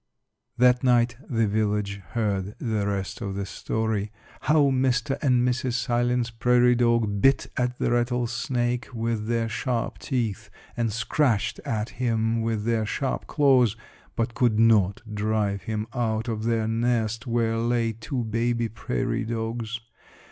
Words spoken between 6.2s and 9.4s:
Prairie Dog bit at the rattlesnake with